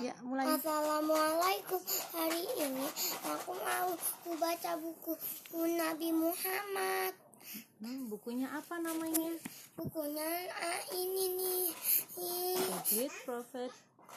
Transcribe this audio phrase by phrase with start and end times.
[0.00, 0.48] Ya, mulai.
[0.56, 1.80] Assalamualaikum.
[2.16, 2.86] Hari ini
[3.20, 3.92] aku mau
[4.24, 5.12] membaca buku
[5.76, 7.12] Nabi Muhammad.
[7.84, 9.36] Hmm, bukunya apa namanya?
[9.76, 11.66] Bukunya ah, ini nih.
[12.16, 13.72] Ih, The Great Prophet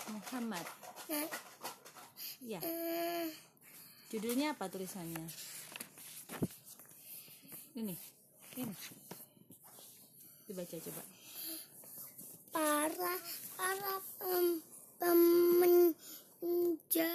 [0.07, 0.63] Muhammad.
[1.11, 1.27] Nah,
[2.43, 3.31] Ya, eh,
[4.11, 5.23] judulnya apa tulisannya?
[7.75, 7.95] Ini,
[8.59, 8.75] ini.
[10.47, 11.03] Dibaca coba.
[12.53, 13.13] para
[13.57, 14.61] para pem,
[15.03, 17.11] pemenjaga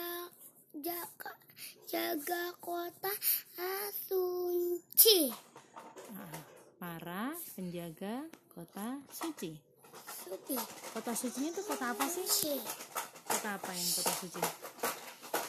[1.89, 3.09] jaga, kota
[3.57, 5.33] Asunci.
[6.13, 6.37] Nah,
[6.77, 9.57] para penjaga kota suci.
[10.05, 10.61] Suci.
[10.93, 12.29] Kota sucinya itu kota apa sih?
[12.29, 12.61] Suci.
[13.25, 14.43] Kota apa yang kota suci?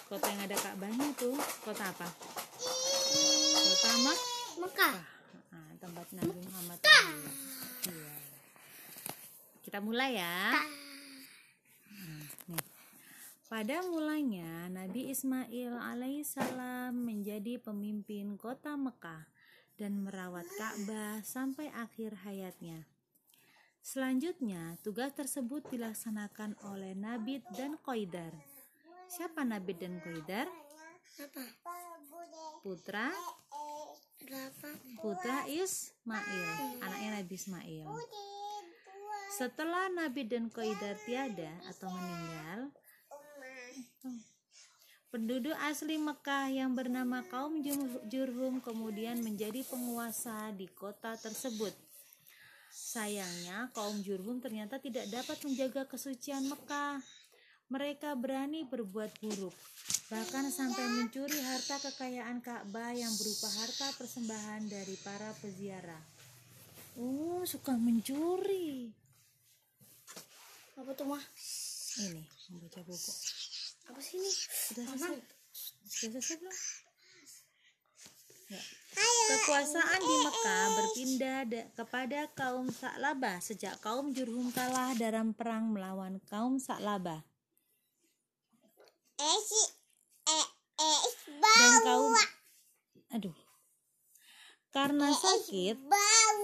[0.07, 1.35] Kota yang ada Ka'bahnya itu
[1.67, 2.07] kota apa?
[3.67, 4.19] Kota Mak
[4.63, 4.95] Mekah.
[5.51, 6.79] Nah, tempat Nabi Muhammad.
[7.83, 8.15] Iya.
[9.59, 10.55] Kita mulai ya.
[13.49, 19.25] Pada mulanya Nabi Ismail alaihissalam menjadi pemimpin kota Mekah
[19.73, 22.85] dan merawat Ka'bah sampai akhir hayatnya.
[23.81, 28.37] Selanjutnya, tugas tersebut dilaksanakan oleh Nabid dan Qaidar.
[29.09, 30.45] Siapa Nabid dan Qaidar?
[31.17, 31.41] Apa?
[32.61, 33.09] Putra
[35.01, 36.49] putra Ismail,
[36.85, 37.87] anaknya Nabi Ismail.
[39.33, 42.69] Setelah Nabi dan Qaidar tiada atau meninggal,
[45.09, 47.65] penduduk asli Mekah yang bernama kaum
[48.05, 51.73] Jurhum kemudian menjadi penguasa di kota tersebut.
[52.69, 57.01] Sayangnya, kaum Jurhum ternyata tidak dapat menjaga kesucian Mekah.
[57.69, 59.53] Mereka berani berbuat buruk,
[60.09, 66.01] bahkan sampai mencuri harta kekayaan Ka'bah yang berupa harta persembahan dari para peziarah.
[66.97, 68.89] Oh, suka mencuri.
[70.81, 71.21] Apa tuh mah?
[72.01, 73.13] Ini, membaca buku.
[73.89, 74.29] Apa sih ini?
[74.29, 75.17] Sudah selesai?
[75.89, 76.55] Sudah selesai belum?
[78.49, 78.61] Ya.
[79.29, 86.17] Kekuasaan di Mekah berpindah da- kepada kaum Sa'labah sejak kaum Jurhum kalah dalam perang melawan
[86.29, 87.21] kaum Sa'labah.
[89.19, 89.41] Eh
[90.29, 90.47] eh
[91.27, 92.13] Dan kaum
[93.13, 93.48] Aduh.
[94.69, 95.81] Karena sakit,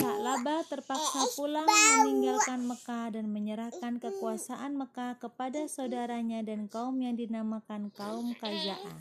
[0.02, 7.94] Sa'labah terpaksa pulang meninggalkan Mekah dan menyerahkan kekuasaan Mekah kepada saudaranya dan kaum yang dinamakan
[7.94, 8.98] kaum Kaza'ah.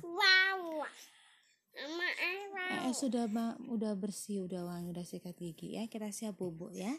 [1.75, 2.45] Eh,
[2.85, 3.25] Eh, sudah
[3.65, 5.89] udah bersih, udah wangi, udah sikat gigi ya.
[5.89, 6.93] Kita siap bubuk ya.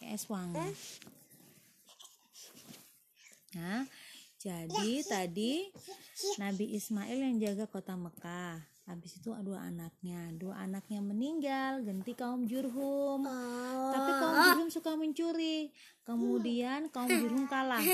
[0.00, 0.56] Es wangi.
[3.52, 3.84] Nah,
[4.40, 5.68] jadi tadi
[6.40, 8.77] Nabi Ismail yang jaga kota Mekah.
[8.88, 13.20] Habis itu dua anaknya, dua anaknya meninggal, ganti kaum Jurhum.
[13.92, 15.68] Tapi kaum Jurhum suka mencuri.
[16.08, 17.84] Kemudian kaum Jurhum kalah,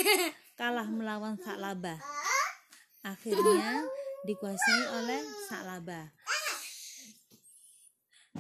[0.54, 1.99] kalah melawan Sa'labah.
[3.03, 3.83] Akhirnya
[4.22, 6.06] dikuasai oleh Sa'labah.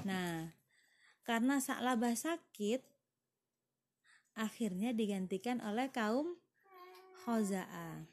[0.06, 0.54] Nah,
[1.26, 2.86] karena Sa'labah sakit,
[4.38, 6.38] akhirnya digantikan oleh kaum
[7.26, 8.06] Khoza'ah.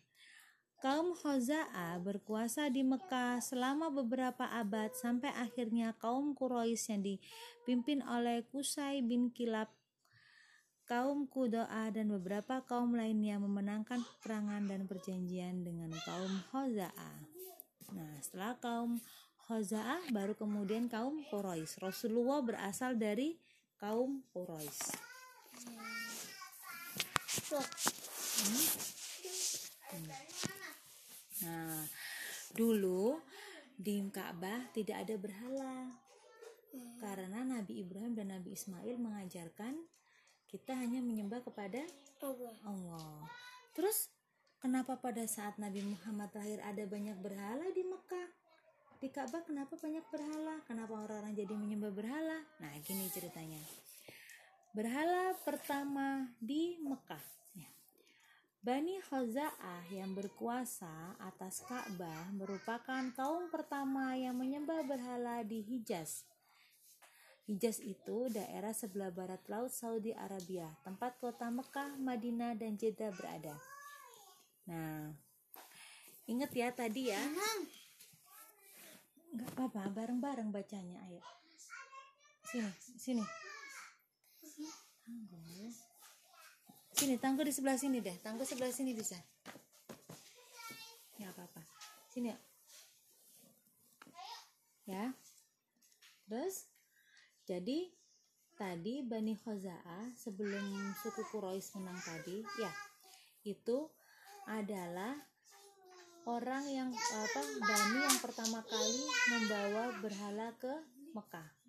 [0.81, 8.41] Kaum Khoza'ah berkuasa di Mekah selama beberapa abad sampai akhirnya kaum Quraisy yang dipimpin oleh
[8.49, 9.69] Kusai bin Kilab,
[10.89, 17.29] kaum Kudoa dan beberapa kaum lainnya memenangkan peperangan dan perjanjian dengan kaum Khoza'ah.
[17.93, 18.97] Nah, setelah kaum
[19.45, 21.77] Khoza'ah baru kemudian kaum Quraisy.
[21.77, 23.37] Rasulullah berasal dari
[23.77, 24.97] kaum Quraisy.
[30.01, 30.50] Nah,
[32.53, 33.19] dulu
[33.75, 35.75] di Ka'bah tidak ada berhala.
[37.01, 39.75] Karena Nabi Ibrahim dan Nabi Ismail mengajarkan
[40.47, 41.83] kita hanya menyembah kepada
[42.23, 42.55] Allah.
[42.67, 43.27] Allah.
[43.75, 44.11] Terus
[44.59, 48.29] kenapa pada saat Nabi Muhammad lahir ada banyak berhala di Mekah?
[49.01, 50.61] Di Ka'bah kenapa banyak berhala?
[50.69, 52.37] Kenapa orang-orang jadi menyembah berhala?
[52.61, 53.57] Nah, gini ceritanya.
[54.77, 57.40] Berhala pertama di Mekah.
[58.61, 66.29] Bani Khaza'ah yang berkuasa atas Ka'bah merupakan kaum pertama yang menyembah berhala di Hijaz.
[67.49, 73.57] Hijaz itu daerah sebelah barat laut Saudi Arabia, tempat kota Mekah, Madinah, dan Jeddah berada.
[74.69, 75.09] Nah,
[76.29, 77.21] ingat ya tadi ya.
[79.33, 81.21] Nggak apa-apa, bareng-bareng bacanya, ayo.
[82.45, 83.25] Sini, sini.
[85.01, 85.90] Tanggul.
[86.91, 88.13] Sini, tangguh di sebelah sini deh.
[88.21, 89.17] Tangguh sebelah sini bisa.
[91.17, 91.61] Ya apa-apa.
[92.11, 92.37] Sini ya.
[94.85, 95.05] Ya.
[96.27, 96.67] Terus
[97.47, 97.91] jadi
[98.55, 102.71] tadi Bani Khoza'ah sebelum suku Quraisy menang tadi, ya.
[103.41, 103.89] Itu
[104.45, 105.15] adalah
[106.29, 109.01] orang yang apa Bani yang pertama kali
[109.31, 110.71] membawa berhala ke
[111.11, 111.60] Mekah.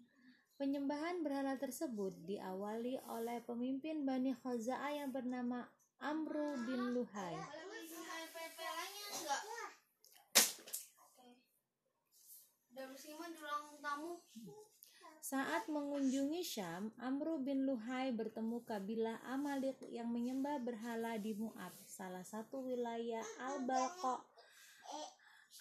[0.61, 5.67] Penyembahan berhala tersebut diawali oleh pemimpin Bani Khuza'ah yang bernama
[6.03, 7.39] Amru bin Luhai.
[15.23, 22.21] Saat mengunjungi Syam, Amru bin Luhai bertemu kabilah Amalik yang menyembah berhala di Mu'ab, salah
[22.27, 24.32] satu wilayah Al-Balqa.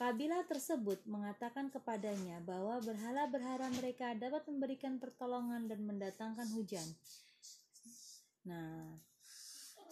[0.01, 6.89] Kabilah tersebut mengatakan kepadanya bahwa berhala-berhala mereka dapat memberikan pertolongan dan mendatangkan hujan.
[8.49, 8.97] Nah,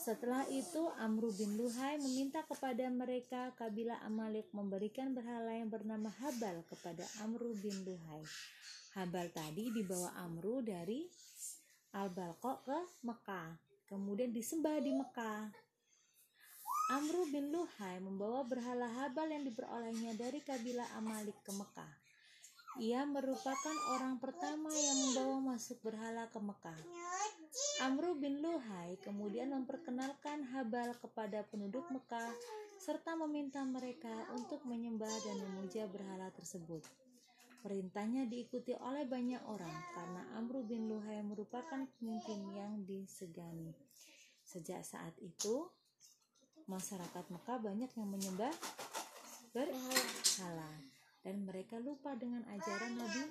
[0.02, 6.66] setelah itu Amru bin Luhai meminta kepada mereka kabilah Amalik memberikan berhala yang bernama Habal
[6.66, 8.26] kepada Amru bin Luhai.
[8.98, 11.06] Habal tadi dibawa Amru dari
[11.94, 15.69] Al-Balqa ke Mekah, kemudian disembah di Mekah.
[16.90, 21.94] Amru bin Luhai membawa berhala Habal yang diperolehnya dari kabilah Amalik ke Mekah.
[22.82, 26.82] Ia merupakan orang pertama yang membawa masuk berhala ke Mekah.
[27.86, 32.34] Amru bin Luhai kemudian memperkenalkan Habal kepada penduduk Mekah
[32.82, 36.82] serta meminta mereka untuk menyembah dan memuja berhala tersebut.
[37.62, 43.78] Perintahnya diikuti oleh banyak orang karena Amru bin Luhai merupakan pemimpin yang disegani.
[44.42, 45.70] Sejak saat itu,
[46.69, 48.54] masyarakat Mekah banyak yang menyembah
[49.50, 50.69] berhala
[51.25, 53.25] dan mereka lupa dengan ajaran Nabi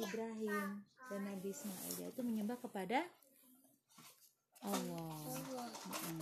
[0.00, 0.80] Ibrahim
[1.12, 3.04] dan Nabi Ismail yaitu menyembah kepada
[4.64, 5.16] Allah.
[5.84, 6.20] Hmm.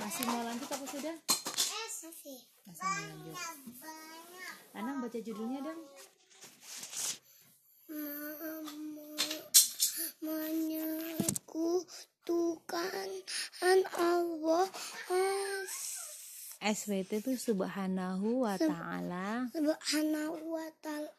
[0.00, 1.16] Masih mau lanjut apa sudah?
[1.26, 2.38] Masih.
[2.70, 3.36] Mau lanjut.
[4.78, 5.80] Anang baca judulnya dong.
[12.20, 13.10] Menyekutukan
[13.96, 14.68] Allah
[16.60, 19.48] SWT itu subhanahu wa ta'ala.
[19.48, 21.12] Subhanahu wa ta'ala.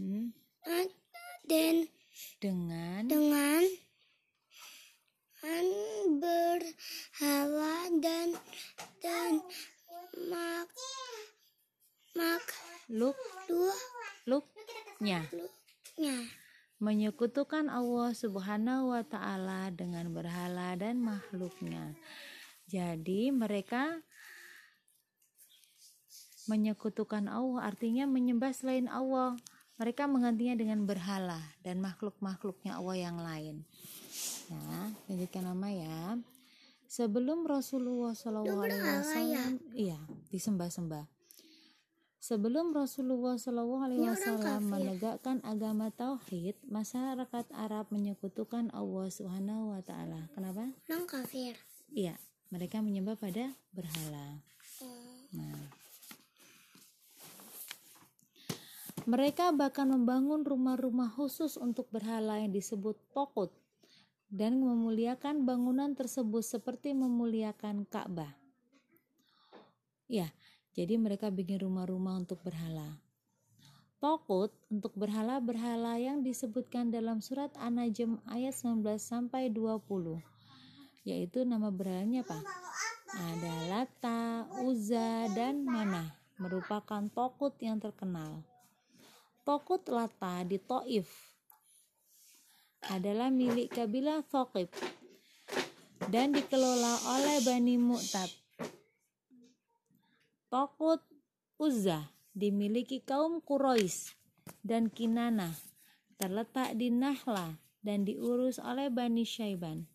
[0.00, 0.32] Hmm,
[1.44, 1.84] dan
[2.40, 3.64] dengan dengan
[5.44, 5.68] an
[6.16, 8.28] berhala dan
[9.04, 9.44] dan
[10.32, 10.72] mak
[12.16, 12.46] mak
[12.88, 13.76] luk dua
[14.24, 15.20] luknya.
[16.00, 16.39] nya
[16.80, 21.92] menyekutukan Allah subhanahu wa ta'ala dengan berhala dan makhluknya.
[22.64, 24.00] Jadi mereka
[26.48, 29.36] menyekutukan Allah artinya menyembah selain Allah.
[29.76, 33.64] Mereka menggantinya dengan berhala dan makhluk-makhluknya Allah yang lain.
[34.48, 36.00] Ya lanjutkan nama ya.
[36.90, 39.96] Sebelum Rasulullah Alaihi Wasallam iya
[40.28, 41.19] disembah-sembah
[42.20, 49.82] sebelum Rasulullah Shallallahu Alaihi orang Wasallam menegakkan agama tauhid masyarakat Arab menyekutukan Allah Subhanahu Wa
[49.82, 50.28] Taala.
[50.36, 50.68] Kenapa?
[50.86, 51.56] Orang kafir.
[51.90, 52.14] Iya
[52.50, 54.42] mereka menyembah pada berhala.
[55.30, 55.70] Nah,
[59.06, 63.54] mereka bahkan membangun rumah-rumah khusus untuk berhala yang disebut pokut
[64.30, 68.34] dan memuliakan bangunan tersebut seperti memuliakan Ka'bah.
[70.10, 70.34] Ya,
[70.74, 72.98] jadi mereka bikin rumah-rumah untuk berhala.
[74.00, 80.24] Tokut untuk berhala-berhala yang disebutkan dalam surat An-Najm ayat 19 sampai 20
[81.04, 82.38] yaitu nama berhalanya apa?
[83.10, 84.22] Ada Lata,
[84.62, 88.44] Uzza, dan Manah merupakan tokut yang terkenal.
[89.44, 91.08] Tokut Lata di Taif
[92.88, 94.72] adalah milik kabilah Thaqib
[96.08, 98.39] dan dikelola oleh Bani Mu'tab.
[100.50, 100.98] Tokut
[101.62, 104.18] Uzza dimiliki kaum Quraisy
[104.66, 105.54] dan Kinana
[106.18, 107.54] terletak di Nahla
[107.86, 109.86] dan diurus oleh Bani Syaiban.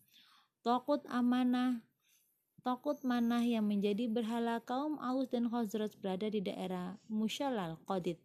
[0.64, 1.84] Tokut Amanah
[2.64, 8.16] Tokut Manah yang menjadi berhala kaum Aus dan Khazraj berada di daerah Musyalal Qadid.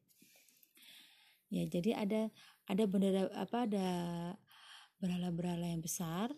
[1.51, 2.21] Ya, jadi ada
[2.63, 3.87] ada bendera apa ada
[5.03, 6.31] berhala-berhala yang besar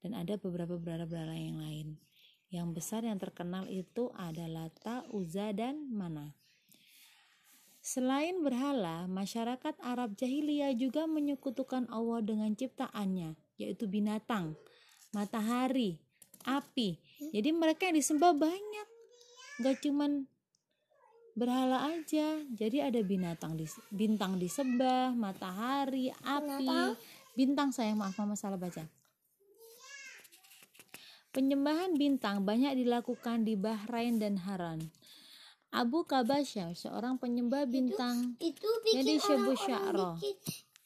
[0.00, 2.00] dan ada beberapa berhala-berhala yang lain.
[2.50, 6.34] Yang besar yang terkenal itu adalah Ta, Uzza dan Mana.
[7.86, 14.58] Selain berhala, masyarakat Arab jahiliyah juga menyekutukan Allah dengan ciptaannya, yaitu binatang,
[15.14, 15.94] matahari,
[16.42, 16.98] api.
[17.30, 18.88] Jadi mereka yang disembah banyak.
[19.62, 20.26] Gak cuman
[21.38, 22.42] berhala aja.
[22.58, 26.98] Jadi ada binatang di bintang disembah, matahari, api,
[27.38, 28.82] bintang sayang maaf mama salah baca.
[31.36, 34.80] Penyembahan bintang banyak dilakukan di Bahrain dan Haran.
[35.68, 38.64] Abu Kabasya, seorang penyembah bintang itu
[39.20, 40.08] Syabu orang-orang Sya'ra.
[40.16, 40.36] bikin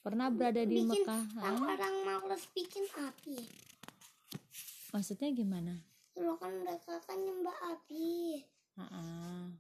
[0.01, 1.71] pernah berada di bikin Mekah yang Hah?
[1.77, 3.37] orang malas bikin api
[4.91, 5.77] maksudnya gimana
[6.17, 8.41] dulu kan mereka kan nyembah api
[8.75, 9.05] Ha-ha.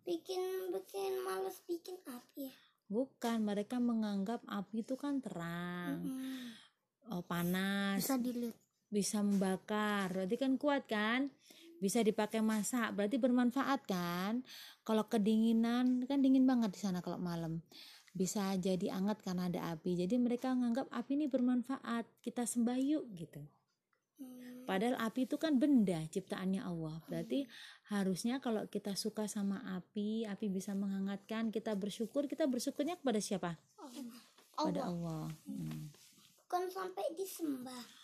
[0.02, 0.40] bikin
[0.73, 2.49] bikin malas bikin api
[2.88, 6.56] bukan mereka menganggap api itu kan terang Mm-mm.
[7.12, 8.56] oh, panas bisa dilihat
[8.90, 11.30] bisa membakar berarti kan kuat kan?
[11.80, 14.44] Bisa dipakai masak berarti bermanfaat kan?
[14.85, 17.62] Kalau kedinginan kan dingin banget di sana kalau malam.
[18.11, 23.06] Bisa jadi hangat karena ada api jadi mereka menganggap api ini bermanfaat kita sembah yuk
[23.16, 23.40] gitu.
[24.20, 24.68] Hmm.
[24.68, 27.00] padahal api itu kan benda ciptaannya Allah.
[27.09, 27.49] Berarti
[27.88, 33.56] harusnya kalau kita suka sama api api bisa menghangatkan kita bersyukur kita bersyukurnya kepada siapa?
[34.61, 35.25] Pada Allah.
[35.25, 35.26] Allah.
[35.49, 35.88] Hmm.
[36.44, 38.00] bukan sampai disembah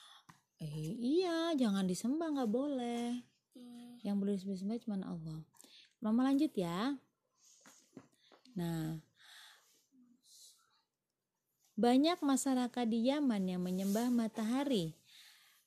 [0.78, 3.24] iya jangan disembah nggak boleh
[3.56, 3.96] Hmm.
[4.04, 5.40] yang boleh disembah cuma Allah.
[6.04, 6.92] Mama lanjut ya.
[8.52, 9.00] Nah,
[11.76, 14.96] banyak masyarakat di Yaman yang menyembah matahari,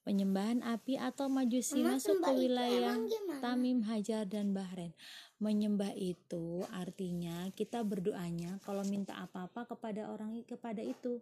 [0.06, 2.98] penyembahan api atau majusi Mama masuk ke wilayah?
[3.42, 4.94] Tamim Hajar dan Bahrain.
[5.42, 11.22] Menyembah itu artinya kita berdoanya kalau minta apa-apa kepada orang kepada itu.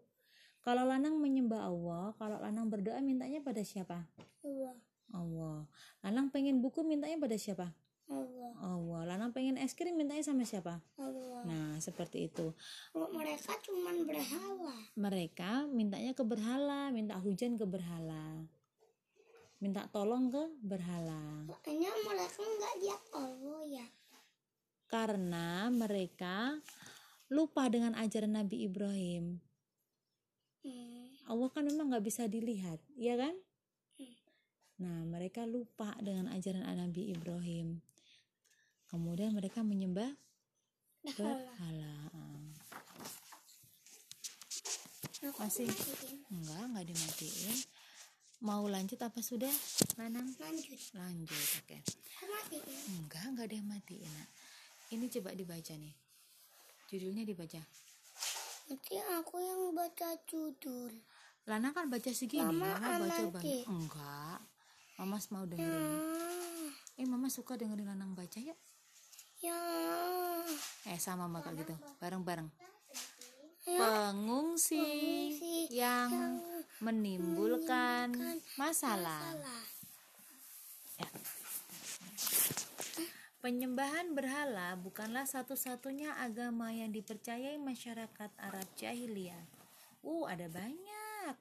[0.68, 4.04] Kalau lanang menyembah Allah, kalau lanang berdoa mintanya pada siapa?
[4.44, 4.76] Allah
[5.16, 5.64] Allah.
[6.04, 7.72] Lanang pengen buku mintanya pada siapa?
[8.12, 9.16] Allah Allah.
[9.16, 10.84] Lanang pengen es krim mintanya sama siapa?
[11.00, 12.52] Allah Nah, seperti itu.
[12.92, 18.44] kalau mereka cuman berhala Mereka mintanya ke berhala, minta hujan ke berhala.
[19.64, 21.48] Minta tolong ke berhala.
[21.64, 23.88] Soalnya mereka nggak lihat Allah ya
[24.92, 26.60] Karena mereka
[27.32, 29.47] lupa dengan ajaran Nabi Ibrahim.
[30.66, 31.12] Hmm.
[31.28, 33.36] Allah kan memang nggak bisa dilihat, ya kan?
[34.00, 34.16] Hmm.
[34.78, 37.82] Nah, mereka lupa dengan ajaran Nabi Ibrahim.
[38.88, 40.16] Kemudian mereka menyembah
[41.16, 41.96] Berhala.
[45.38, 45.70] Masih.
[46.28, 47.56] Enggak, enggak dimatiin.
[48.44, 49.52] Mau lanjut apa sudah?
[49.96, 50.28] Lanang?
[50.38, 51.78] lanjut Lanjut, oke.
[52.28, 54.12] Matiin Enggak, enggak ada yang matiin.
[54.12, 54.30] Nak.
[54.92, 55.96] Ini coba dibaca nih.
[56.92, 57.62] Judulnya dibaca.
[58.68, 60.92] Nanti aku yang baca judul
[61.48, 63.64] Lana kan baca segini, Mama, Mama baca banyak.
[63.64, 64.40] Enggak.
[65.00, 65.80] Mama mau dengerin.
[65.80, 68.52] ah, Eh, Mama suka dengerin Lanang baca ya?
[69.40, 69.56] ya
[70.84, 71.76] Eh, sama Mama kayak gitu.
[72.04, 72.52] Bareng-bareng.
[73.64, 76.34] ya Pengungsi Pengungsi yang yang
[76.84, 78.12] menimbulkan
[78.60, 79.24] masalah.
[79.24, 79.64] salah
[83.48, 89.39] Penyembahan berhala bukanlah satu-satunya agama yang dipercayai masyarakat Arab jahiliyah.
[90.04, 91.32] Uh, ada banyak.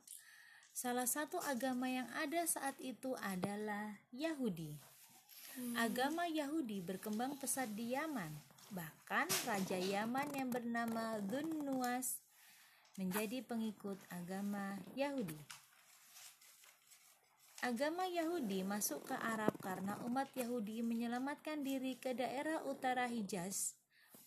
[0.71, 4.79] Salah satu agama yang ada saat itu adalah Yahudi.
[5.75, 8.31] Agama Yahudi berkembang pesat di Yaman.
[8.71, 12.23] Bahkan Raja Yaman yang bernama Dhun Nuwas
[12.95, 15.66] menjadi pengikut agama Yahudi.
[17.67, 23.75] Agama Yahudi masuk ke Arab karena umat Yahudi menyelamatkan diri ke daerah utara Hijaz,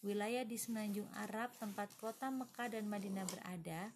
[0.03, 3.96] wilayah di semenanjung Arab tempat kota Mekah dan Madinah berada,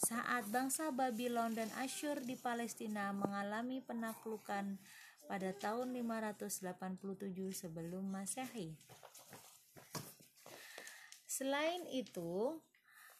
[0.00, 4.80] saat bangsa Babylon dan Asyur di Palestina mengalami penaklukan
[5.28, 6.72] pada tahun 587
[7.52, 8.72] sebelum Masehi.
[11.28, 12.56] Selain itu,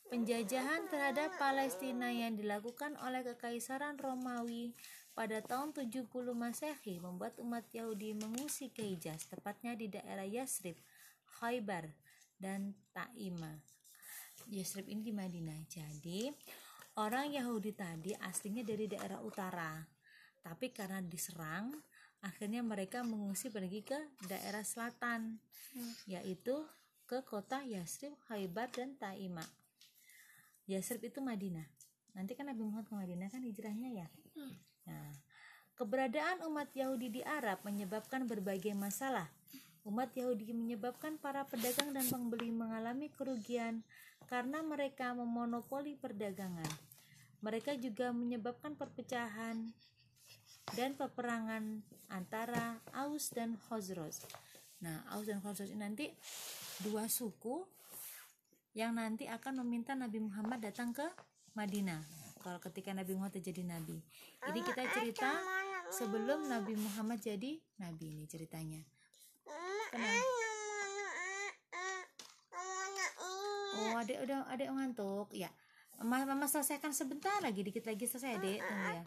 [0.08, 4.72] penjajahan terhadap Palestina yang dilakukan oleh Kekaisaran Romawi
[5.18, 10.78] pada tahun 70 Masehi membuat umat Yahudi mengungsi ke Hijaz, tepatnya di daerah Yasrib,
[11.42, 11.90] Khaybar,
[12.38, 13.50] dan Taima.
[14.46, 15.58] Yasrib ini di Madinah.
[15.66, 16.30] Jadi,
[17.02, 19.82] orang Yahudi tadi aslinya dari daerah utara.
[20.38, 21.74] Tapi karena diserang,
[22.22, 23.98] akhirnya mereka mengungsi pergi ke
[24.30, 25.34] daerah selatan,
[26.06, 26.62] yaitu
[27.10, 29.42] ke kota Yasrib, Khaybar, dan Taima.
[30.70, 31.66] Yasrib itu Madinah.
[32.14, 34.06] Nanti kan Nabi Muhammad ke Madinah kan hijrahnya ya.
[34.88, 35.12] Nah,
[35.76, 39.28] keberadaan umat Yahudi di Arab menyebabkan berbagai masalah.
[39.84, 43.84] Umat Yahudi menyebabkan para pedagang dan pembeli mengalami kerugian
[44.28, 46.68] karena mereka memonopoli perdagangan.
[47.40, 49.70] Mereka juga menyebabkan perpecahan
[50.74, 51.80] dan peperangan
[52.10, 54.10] antara Aus dan Khosrow.
[54.84, 56.06] Nah, Aus dan Khosrow ini nanti
[56.82, 57.64] dua suku
[58.76, 61.06] yang nanti akan meminta Nabi Muhammad datang ke
[61.56, 62.27] Madinah.
[62.38, 63.98] Kalau ketika Nabi Muhammad jadi nabi.
[64.40, 65.30] Jadi kita cerita
[65.90, 68.82] sebelum Nabi Muhammad jadi nabi ini ceritanya.
[69.88, 70.26] Kenapa?
[73.78, 75.28] Oh, adek udah adek ngantuk.
[75.30, 75.50] Ya.
[75.98, 78.58] Mama, mama selesaikan sebentar lagi, dikit lagi selesai, Dek.
[78.62, 79.02] Ya.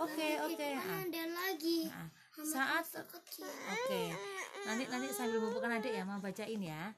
[0.00, 0.68] Oke, oke.
[0.74, 1.00] Kan Ah.
[1.06, 1.88] ada lagi
[2.34, 4.02] Sama saat Oke.
[4.66, 6.90] Nanti nanti sambil bubukan adik ya, mau bacain ya.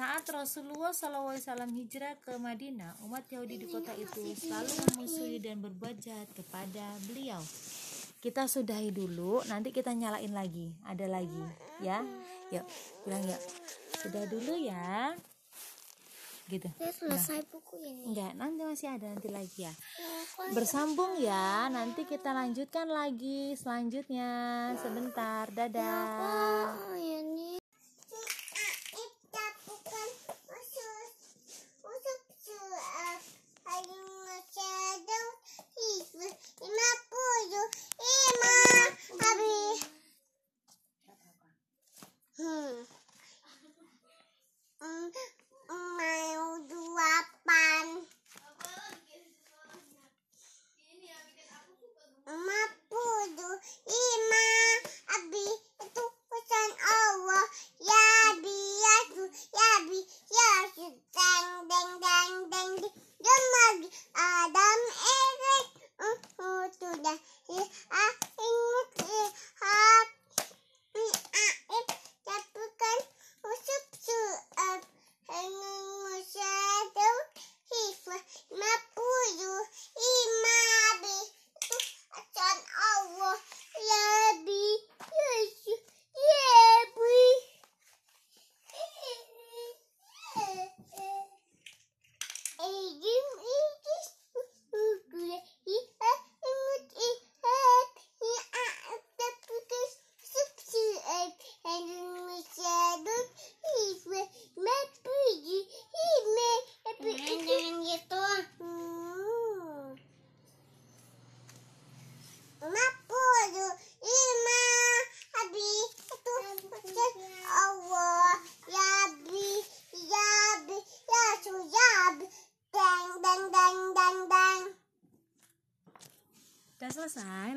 [0.00, 1.36] Saat Rasulullah SAW
[1.76, 7.36] hijrah ke Madinah, umat Yahudi di kota itu selalu memusuhi dan berbuat jahat kepada beliau.
[8.16, 10.72] Kita sudahi dulu, nanti kita nyalain lagi.
[10.88, 11.44] Ada lagi,
[11.84, 12.00] ya?
[12.48, 12.64] Yuk,
[13.04, 13.42] bilang yuk.
[14.00, 15.12] Sudah dulu ya.
[16.48, 16.72] Gitu.
[16.80, 18.08] Saya selesai buku ini.
[18.08, 19.72] Enggak, nanti masih ada nanti lagi ya.
[19.76, 24.32] Aku Bersambung ya, nanti kita lanjutkan lagi selanjutnya.
[24.80, 26.72] Sebentar, dadah.
[26.88, 27.60] Oh, ini.
[28.90, 30.10] Kita bukan
[30.50, 31.10] usus.
[31.86, 33.20] Usus suap.
[33.70, 34.02] Ayo
[34.50, 35.26] shadow.
[36.70, 37.68] Lima puluh.
[37.98, 38.54] Lima.
[39.18, 39.80] Habis.
[42.38, 42.86] Hmm.
[42.86, 42.99] Hmm.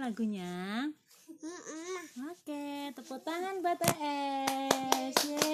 [0.04, 0.92] Lagunya.
[1.32, 2.28] Mm-mm.
[2.28, 5.16] Oke, tepuk tangan buat ES.
[5.32, 5.53] Yeay.